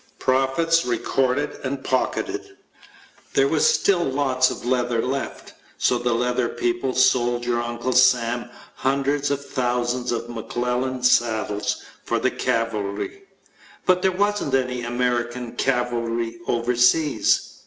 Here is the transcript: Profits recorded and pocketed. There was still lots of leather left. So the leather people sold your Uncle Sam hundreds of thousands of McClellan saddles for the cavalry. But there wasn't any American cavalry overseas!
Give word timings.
Profits 0.17 0.83
recorded 0.83 1.59
and 1.63 1.83
pocketed. 1.83 2.57
There 3.35 3.47
was 3.47 3.71
still 3.71 4.03
lots 4.03 4.49
of 4.49 4.65
leather 4.65 4.99
left. 4.99 5.53
So 5.77 5.99
the 5.99 6.13
leather 6.15 6.49
people 6.49 6.95
sold 6.95 7.45
your 7.45 7.61
Uncle 7.61 7.91
Sam 7.93 8.49
hundreds 8.73 9.29
of 9.29 9.45
thousands 9.47 10.11
of 10.11 10.27
McClellan 10.27 11.03
saddles 11.03 11.83
for 12.03 12.17
the 12.17 12.31
cavalry. 12.31 13.25
But 13.85 14.01
there 14.01 14.11
wasn't 14.11 14.55
any 14.55 14.81
American 14.81 15.51
cavalry 15.51 16.39
overseas! 16.47 17.57